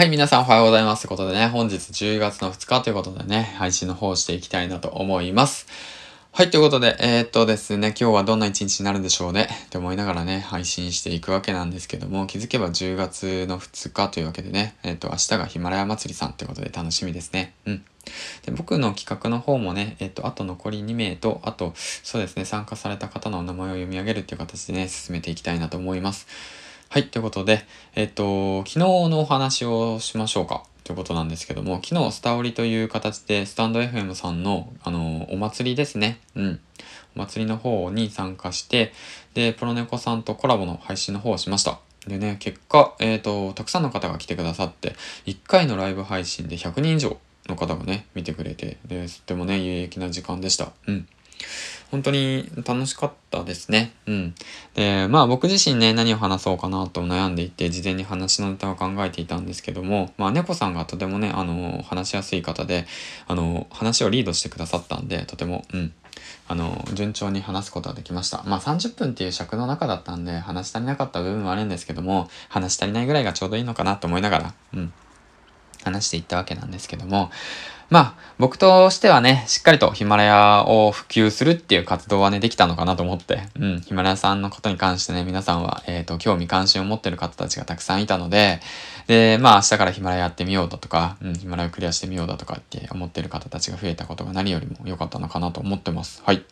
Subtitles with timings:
[0.00, 1.02] はい、皆さんおはようございます。
[1.02, 5.66] ということでね、本日10月の2日ということでね、配信の方をしていきたいなと思います。
[6.32, 17.52] はい、ということで、えー、っとですね、今日はどんな一日になるんでしょうね、って思いながらね、配信していくわけなんですけども、気づけば10月の2日というわけでね、えー、っと、明日がヒマラヤ祭りさんということで楽しみですね。
[17.66, 17.84] うん。
[18.46, 26.26] で僕の企画の方もね、えっと、あと残り2名と、あと、そうですね、参加された方のお名前を読み上げるっていう形でね、進めていきたいなと思います。
[26.92, 27.64] はい、ということで、
[27.94, 30.64] えっと、昨日のお話をしましょうか。
[30.82, 36.18] ということなんですけども、昨日、スタオリという形で、スタンド FM さんの、あの、お祭りですね。
[36.34, 36.60] うん。
[37.14, 38.92] お祭りの方に参加して、
[39.34, 41.78] で、プロネコさんとコラボの配信の方をしました。
[42.08, 44.96] でね、結果、えっ、ー、と、たくさんの方が来てくださって、
[45.26, 50.72] 1回のライブ配信で100人以上の方がね、見てくれて、で、とてもね、有益な時間でした。
[50.88, 51.06] うん。
[51.90, 53.92] 本当に楽しかったですね。
[54.06, 54.34] うん。
[54.74, 62.86] で、まあ僕自身ね、何を話そうかなと悩んでいて、事前に話のネタを考えていたんですけども、まあ猫さんがとてもね、あの、話しやすい方で、
[63.26, 65.92] あの、話をリードしてくださったんで、とても、うん。
[66.48, 68.42] あの、順調に話すことができました。
[68.44, 74.92] まあ30分っていう尺の中だったんで、話し足りなかった部分はあるんですけども、話し足りないぐらいがちょうどいいのかなと思いながら、うん。
[75.84, 77.30] 話していったわけなんですけども、
[77.90, 88.60] まあ、僕としてはね、しっかりとヒマラヤを普及するっていう活動はね、できたのかなと思って、うん、ヒマラヤさんのことに関してね、皆さんは、えっ、ー、と、興味関心を持ってる方たちがたくさんいたので、
[89.08, 96.22] で、まあ、明日からヒマラヤやってみようだとか、うん、ヒマラヤをクリアしてみようだとかって思ってる方たちが増えたことが何よりも良かったのかなと思ってます。
[96.24, 96.44] はい。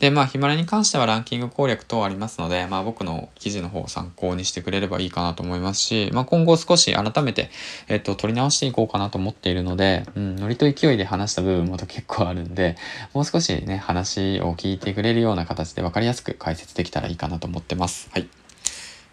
[0.00, 7.50] で、まあ、ヒマラに関してはランキング攻略等ありますので、まあ、僕の記事の方を参考にしてくれればいいかなと思いますし、まあ、今後少し改めて、
[7.88, 12.76] えっと、取り直していこうかなと思っているので、うん、ノリと勢いで話した部分も結構あるんで、
[13.12, 18.10] もう少しね、話を聞いてくれるような形で分かりやすく解説できたらいいかなと思ってます。
[18.12, 18.28] はい。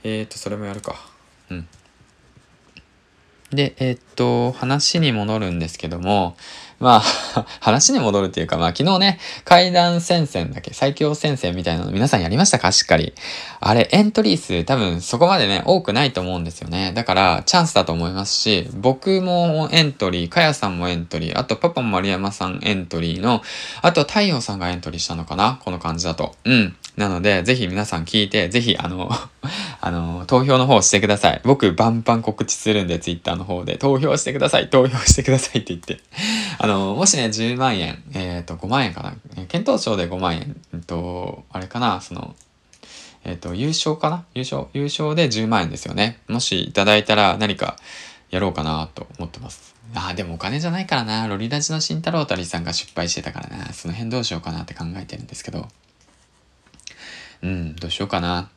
[0.04, 0.96] えっ、と、それもやるか。
[1.50, 1.68] うん。
[3.52, 6.36] で、えっと、話に戻るんですけども、
[6.80, 6.96] ま
[7.36, 12.72] あ、 話に戻るっていうか、まあ昨日ね、階段戦線だけ、最強戦線みたいなの皆さんやりましたか？
[12.72, 13.14] しっかり。
[13.60, 16.92] あれ、エントリー数多分そこまでね、多くないと思うんですよね。
[16.96, 23.44] だから、チャンスだと思いますし、僕もエントリー、かやさんもエントリー、あとパパも丸山さんエントリーの、
[23.84, 25.60] あと太陽さんがエントリーしたのかな？
[25.64, 26.36] この感じだと。
[26.46, 26.76] うん。
[26.98, 29.10] なので、ぜひ皆さん聞いて、ぜひ、あの、
[29.82, 31.42] あの、投票の方してください。
[31.44, 36.00] 僕、バンバン告知するんで、ツイッターの方で、投票してください、投票してくださいって言って。
[36.60, 39.16] あの、もしね、10万円、えっ、ー、と、5万円かな。
[39.48, 42.36] 検討賞で5万円、えっと、あれかな、その、
[43.24, 44.26] えっ、ー、と、優勝かな？
[44.34, 46.20] 優勝、優勝で10万円ですよね。
[46.28, 47.78] もしいただいたら何か
[48.32, 49.76] やろうかなと思ってます。
[49.94, 51.28] ああ、でもお金じゃないからな。
[51.28, 53.74] ロリラジの慎太郎たりさんが失敗してたからな。
[53.74, 55.68] その辺どうしようかなって考えてるんですけど。
[57.42, 58.50] うん、どうしようかな。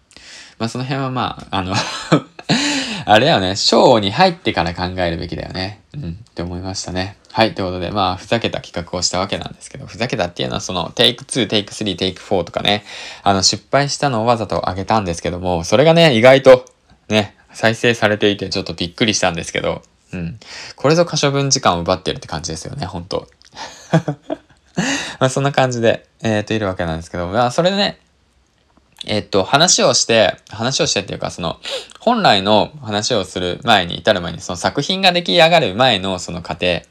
[0.59, 1.75] まあその辺はまあ、あの
[3.06, 5.81] あれだよね、ショーに入ってから考えるべきだよね。
[5.95, 7.17] うん、って思いましたね。
[7.33, 12.84] はい、ということで、まあ、ふざけた企画をしたわけなんですけど、ふざけたっていうのはその、テイク2、テイク3、テイク4とかね、
[13.23, 16.65] あの、失敗したのをわざと上げたんですけども、それがね、意外と、
[17.09, 20.39] ね、再生されていてちょっとびっくりしたんですけど、うん。
[20.77, 23.28] これぞ可処分時間を奪ってるって感じですよね、本当
[25.19, 27.99] まあそんな感じで、えっ、と、いるわけなんですけど、まあそれでね、
[29.06, 31.59] えっと、話をして、話をしてっていうか、その、
[32.00, 36.82] 本来の話をする前に至る前に、その作品が出来上がる前のその過程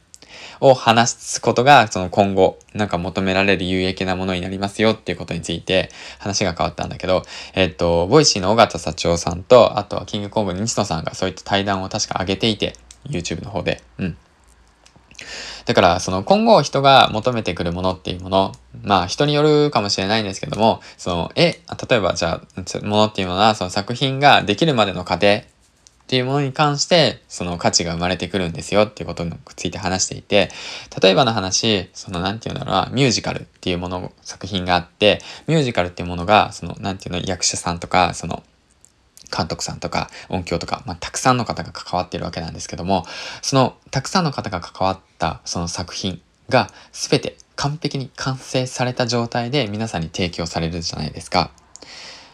[0.59, 7.23] を話すことが、その今後、なんか求められる有益なものになりますよっていうことについて話が変わったんだけど、
[7.53, 12.73] えっと、 Voicy の尾形幸男さんと、あとはキングコング西野さんがそういった対談を確か上げていて、
[13.05, 13.81] YouTube の方で。
[13.97, 14.17] うん。
[15.65, 18.51] だから、その今後人が求めてくるものっていうもの、
[18.81, 25.43] まあ人によるかもしれないんですけども、その、え、例えばじゃあ、ものっていうものは、その作品ができるまでの過程
[26.03, 30.51] っていうものに関して、その価値が生まれてくるんですよっていうことについて話していて、
[31.01, 38.43] 例えばの話、その、なんていうんだろうな、ミュージカルっていうもの、作品があって、ミュージカルっていうものが、その、なんていうの、役者さんとか、その、
[39.35, 43.05] 監督さんとか音響とか、まあ、たくさんの方が関わっているわけなんですけども、
[43.41, 51.51] そのたくさんの方が関わったその作品が全て完璧に完成された状態で皆さんに提供されるじゃないですか。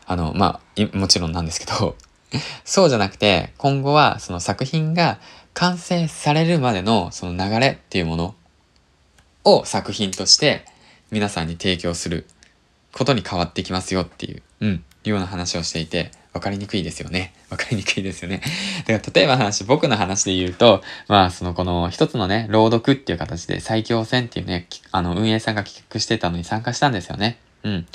[0.06, 1.96] あの、まあ、もちろんなんですけど、
[2.66, 5.20] そうじゃなくて、今後はその作品が
[5.54, 8.36] 完成されるまでのその流れっていうもの
[9.44, 10.66] を作品として
[11.12, 12.28] 皆さんに提供する
[12.92, 17.34] ことに変わってきますよっていう、うん、ような話をしていて、わかりにくいですよね。
[17.50, 18.42] わかりにくいですよね。
[18.86, 27.40] だから例えば話、僕の話で言うと、まあそのこの一つのね、朗読っていう形で最強戦っていうね、あの運営さんが企画してたのに参加したんですよね。
[27.64, 27.88] うん。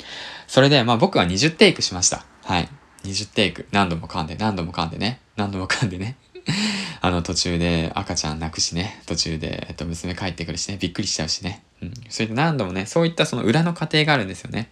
[0.47, 2.25] それで、まあ僕は20テイクしました。
[2.43, 2.69] はい。
[3.05, 3.67] 20テイク。
[3.71, 5.21] 何度も噛んで、何度も噛んでね。
[5.37, 6.17] 何度も噛んでね。
[7.01, 11.63] あの途中で赤ちゃん泣くしね、途中で、えっと、娘帰ってくるしね、びっくりしちゃうしね。
[11.81, 11.93] うん。
[12.09, 14.69] そういった何度もね、そういったその裏の過程があるんですよね。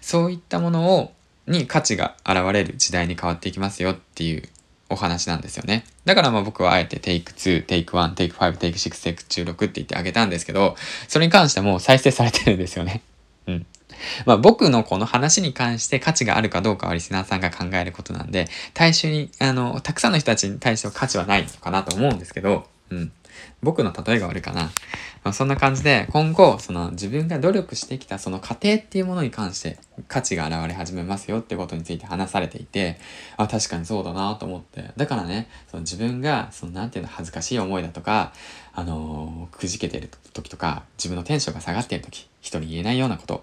[0.00, 1.12] そういったものを、
[1.46, 4.48] に価値が現れる時代に変わっていきますよっていう
[4.88, 5.84] お話なんですよね。
[6.04, 10.76] だからまあ僕はあえて Take 2、Take 1、Take 5、Take 6、Take 16って言ってあげたんですけど、
[11.08, 13.02] それに関しても再生されてるんですよね。
[13.46, 13.66] うん。
[14.26, 23.12] まあ僕のこの話に関して価値があるかどうかはリスナーさんが考えることなんで、大衆に、あの、たくさんの人たちに対しては価値はないのかなと思うんですけど、うん。
[23.62, 24.70] 僕の例えが悪いかな。
[25.24, 32.98] まあ、そんな感じで、今後、その自分が努力してきたその過程っていうものに関して価値が現れ始めますよってことについて話されていて、
[33.36, 34.90] あ、確かにそうだなと思って。
[34.96, 38.32] だからね、その自分が、そのなんていうの、恥ずかしい思いだとか、
[38.74, 43.42] あのー、くじけてる時とか、自分のテンションが下がってる時、人に言えないようなこと、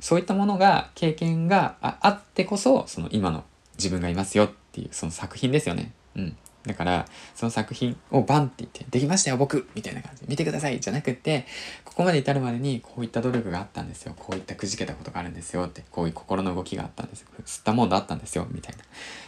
[0.00, 3.44] そういったものが、経験があってこそ、その今の
[3.78, 5.92] 自分がいますよっていう、その作品ですよね。
[6.16, 6.36] うん。
[6.66, 11.46] だから、その作品をバンって言って、できましたよ、僕みたいな感じで、見てくださいじゃなくて、
[11.84, 14.14] ここまで至るまでにこういった努力があったんですよ。
[14.18, 17.28] こういったくじけたことがあるんですよって、こういう心の動きがあったんですよ。
[17.44, 18.84] 吸ったもんだったんですよ、みたいな。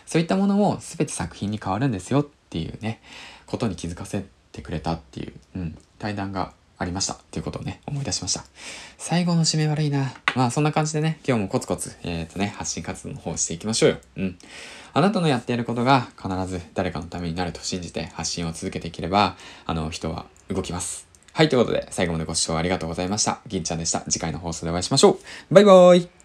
[0.07, 3.01] そういったものも全て作品に変わるんですよっていうね、
[3.47, 6.53] ことに気づかせてくれたっていう、うん、対談が
[6.83, 8.45] ありましたっていうことをね、思い出しました。
[8.99, 10.13] 最後の締め悪いな。
[10.37, 13.97] まあそんな感じでね、今日もコツコツ、えっ、ー、とね、発信活動の方していきましょうよ。
[14.17, 14.39] うん。
[14.95, 21.07] あなたのやっていることが必ず誰かのためになると信じて発信を続けていければ、あの、人は動きます。
[21.33, 23.41] はい、ということで、最後までご視聴ありがとうございました。
[23.47, 24.01] 銀ちゃんでした。
[24.01, 25.19] 次回の放送でお会いしましょ
[25.51, 25.55] う。
[25.55, 26.22] バイバーイ